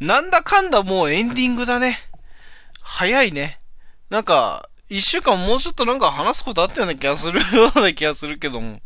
[0.00, 1.98] なんだかんだもうエンディングだね。
[2.80, 3.60] 早いね。
[4.08, 8.80] なんか、一週間もうちょっとなんか話すことあったような気がするような気がするけども。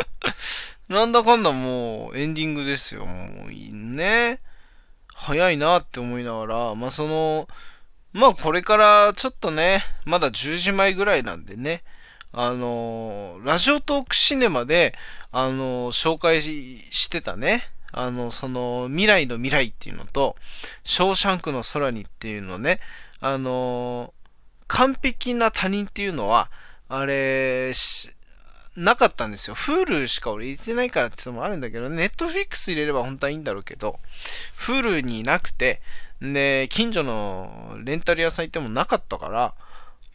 [0.88, 3.06] なんだかんだもうエンディングですよ。
[3.06, 4.40] もういいね。
[5.14, 7.48] 早いなって思いながら、まあその、
[8.12, 11.82] まあこれからちょっとね、まだ10時前ぐらいなんでね、
[12.32, 14.94] あのラジオトークシネマで、
[15.32, 20.36] あの紹介してたね、あの、その、未来の未来っていうのと、
[20.84, 22.80] ショーシャンクの空にっていうのね、
[23.20, 24.12] あの
[24.68, 26.50] 完璧な他人っていうのは、
[26.88, 27.72] あれ、
[28.76, 29.56] なかったんですよ。
[29.56, 33.98] Hulu しか俺入れてないからってのもあるんだけど、Netflix 入れれば本当はいいんだろうけど、
[34.66, 35.80] Hulu になくて、
[36.20, 39.54] で、近所のレンタル屋さん行ってもなかったから、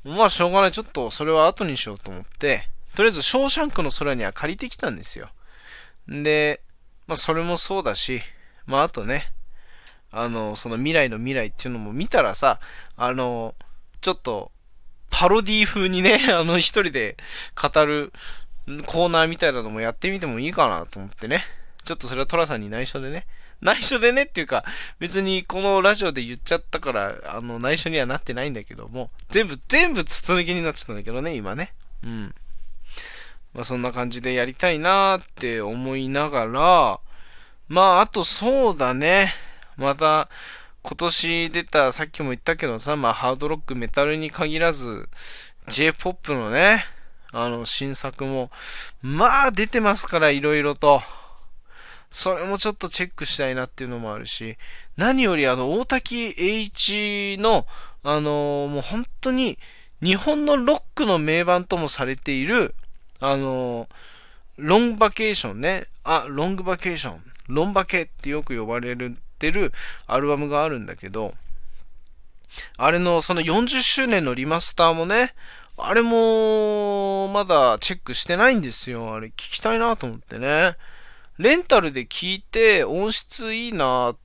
[0.04, 0.72] まあしょうがない。
[0.72, 5.30] ちょっとそれは後にしようと思って、とりあえずショーシャンクの空には借りてきたんですよ。
[6.08, 6.62] で、
[7.12, 8.22] まあそれもそうだし、
[8.66, 9.34] まああとね、
[10.12, 12.62] あの、その未来の未来っていうのも見たらさ、
[12.96, 13.54] あの、
[14.00, 14.50] ちょっと、
[15.10, 17.18] パロディ風にね、 あの、一人で
[17.62, 18.14] 語る
[18.86, 21.44] コーナーみたいなのもやってみてもいいかなと思ってね。
[21.84, 23.28] ちょっとそれはトラさんに内緒でね。
[23.60, 24.64] 内緒でねっていうか、
[25.00, 31.74] 別にこのラジオで言っちゃったから、あの、内緒にはなってないんだけども、全部、全部筒抜けになっちゃったんだけどね、今ね。
[32.06, 32.34] うん。
[33.54, 37.00] まあそんな感じでやりたいなーって思いながら、
[37.68, 39.34] まああとそうだね。
[39.78, 40.30] また、
[40.84, 45.10] 今年出た、さっきも言ったけどさ、まあハードロック、メタルに限らず、
[45.68, 46.86] J-POP のね、
[47.32, 48.52] あの、新作も、
[49.02, 51.02] まあ出てますから、いろいろと。
[52.12, 54.58] それもちょっとチェックしたいなっていうのもあるし、
[54.98, 57.66] 何よりあの、大滝栄一の、
[58.04, 59.58] あのー、もう本当に、
[60.04, 62.76] 日本のロックの名盤ともされている、
[63.22, 63.88] あの、
[64.58, 65.88] ロングバケーションね。
[66.04, 67.24] あ、ロングバケーション。
[67.48, 68.96] ロンバケってよく呼ばれ
[69.40, 69.72] てる
[70.08, 71.34] アルバムがあるんだけど、
[72.78, 75.34] あれのその40周年のリマスターもね、
[75.78, 79.14] あれもまだチェックしてないんですよ。
[79.14, 80.76] あれ聞きたいなと思ってね。
[81.38, 84.16] レンタルで聞いて音質いいな、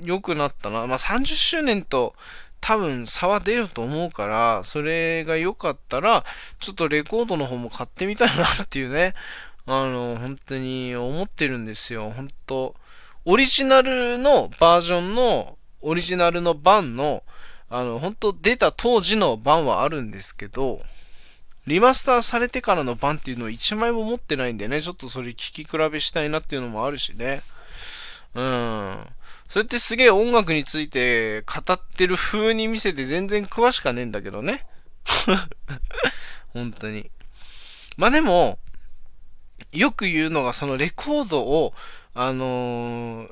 [0.00, 0.86] 良くなったな。
[0.86, 2.14] まあ、30周年と
[2.62, 6.24] 多分差は出ると思うから、それが良かったら、
[6.60, 9.14] ちょっとレコードの方も買ってみたいなっていうね。
[9.66, 12.10] あの、本当に思ってるんですよ。
[12.10, 12.74] 本当
[13.24, 17.24] オリジナルのバージョンの、オリジナルの版の、
[17.68, 20.82] あの、本当出た当時の版はあるんですけど、
[21.66, 27.42] リマスターされてからの版っていうのを1枚も持ってないんでね、ちょっとそれ聞き比べしたいなっていうのもあるしね。
[28.34, 29.06] うん。
[29.52, 34.64] それってすげえ音楽について語ってる風に見せて全然詳しかねえんだけどね。
[36.54, 37.10] 本当に。
[37.98, 38.58] まあでも、
[39.70, 41.74] よく言うのがそのレコードを、
[42.14, 43.30] あのー、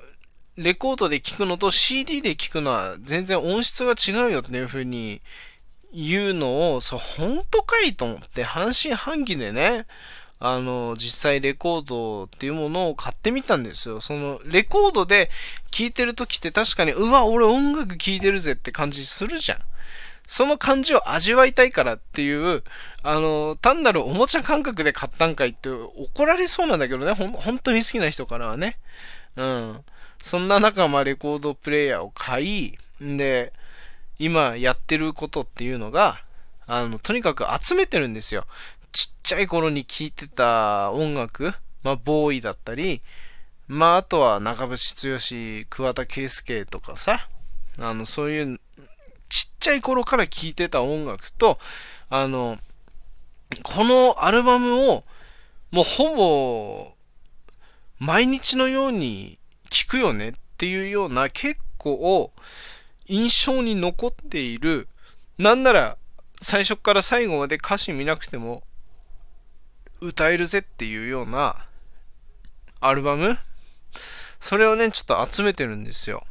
[0.58, 5.22] レコードで聴くのと CD で聴くのは全然音質が違うよっていう風に
[5.91, 9.87] 言うのを、そう、本当かいと思って、半信半疑でね、
[10.42, 14.00] あの、実際レコードっていうものを買ってみたんですよ。
[14.00, 15.30] その、レコードで
[15.70, 19.58] 聴いてる時って確かに、うわ、俺音楽聴いてるぜって感じするじゃん。
[20.26, 22.62] その感じを味わいたいからっていう、
[23.02, 28.78] あの、単なるおもちゃ感覚で買ったんかいって怒られそうなんだけどね、ほん、本当に好きな人からはね。
[29.36, 29.84] うん。
[30.22, 33.52] そんな中、まあ、レコードプレイヤーを買い、んで、
[34.18, 36.22] 今やってることっていうのが、
[36.66, 38.46] あの、とにかく集めてるんですよ。
[38.92, 43.02] ちっちゃい頃に聴いてた音楽、まあ、ボーイだったり、
[43.68, 47.28] まあ、あとは中渕剛、桑田佳祐とかさ、
[47.78, 48.60] あの、そういう、
[49.28, 51.58] ちっちゃい頃から聴いてた音楽と、
[52.08, 52.58] あの、
[53.62, 55.04] このアルバムを、
[55.70, 56.92] もうほぼ、
[57.98, 59.38] 毎日のように
[59.70, 62.32] 聴くよねっていうような結構、
[63.06, 64.88] 印象に残っている、
[65.38, 65.96] なんなら
[66.42, 68.62] 最初から最後まで歌詞見なくても
[70.00, 71.66] 歌えるぜっていうような
[72.81, 73.38] アルバム？
[74.41, 76.25] それをね、ちょっと集めてるんですよ。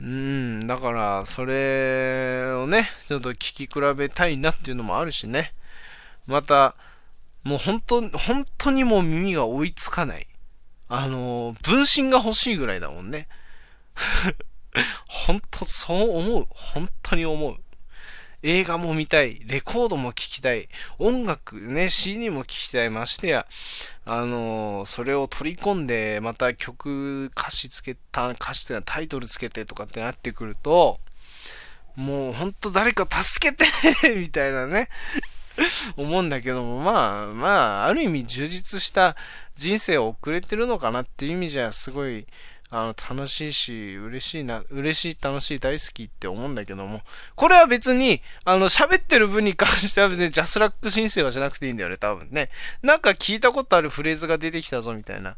[0.00, 5.52] うん、だから、それをね、ちょっと聞き比べたいなっていうのもあるしね。
[6.26, 6.74] また、
[7.44, 10.26] もう本当、本当にもう耳が追いつかない。
[10.88, 13.28] あの、分身が欲しいぐらいだもんね。
[15.06, 16.46] 本当そう思う。
[16.50, 17.56] 本当に思う。
[18.46, 19.40] 映画も見たい。
[19.46, 20.68] レコードも聴きたい。
[20.98, 22.90] 音楽ね、CD も聴きたい。
[22.90, 23.46] ましてや、
[24.04, 31.00] あのー、それを取り込んで、また曲、歌詞つけた、歌詞ってタイトルつけてとかってなってくると、
[31.96, 33.66] もうほんと誰か助けて
[34.18, 34.88] みたいなね
[35.96, 39.16] 思うんだけども、まあ、まあ、ある意味充実した
[39.56, 42.26] 人生を送れてるのかなっていう意味じゃ、すごい、
[42.70, 47.02] あの、楽しいし、嬉しいな、嬉しい、楽しい、大好きって思うんだけども、
[47.36, 52.50] これは別に、あの、喋ってる分に関しては別にジャスラック申請はしなくていいんだよね、多分ね。
[52.82, 55.36] なんか聞いたことあるフレーズが出てきたぞ、みたいな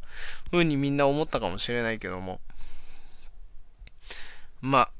[0.50, 2.40] 風にみんな思ったかもしれないけども。
[4.62, 4.90] まあ、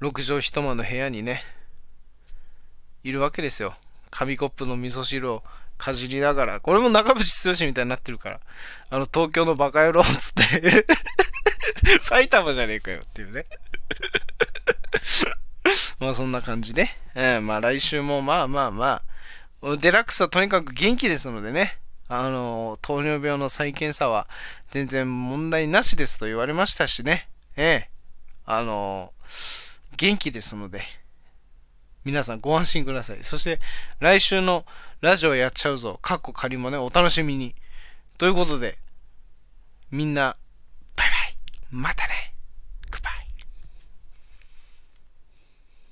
[0.00, 1.44] 6畳一間の部屋にね、
[3.04, 3.76] いるわけですよ。
[4.10, 5.44] 紙コップの味噌汁を
[5.78, 8.40] かじりながら、これも中渕剛みたいになってるから、
[8.90, 10.86] あの、東京のバカ野郎っつって
[12.00, 13.46] 埼玉じゃねえかよっていうね。
[15.98, 19.02] まあそんな感じで、えー、まあ来週もまあまあま
[19.62, 21.78] あ、デラックスはとにかく元気ですのでね、
[22.08, 24.28] あの、糖尿病の再検査は
[24.70, 27.90] 全然問題なしですと言われましたしね、ええ、
[28.44, 29.12] あの、
[29.96, 30.82] 元気ですので、
[32.04, 33.18] 皆さんご安心ください。
[33.22, 33.58] そして
[33.98, 34.64] 来週の
[35.00, 37.54] ラジオやっちゃうぞ、カッコ仮もね、お楽しみに。
[38.18, 38.78] ということで、
[39.90, 40.36] みんな、
[41.76, 42.15] matará.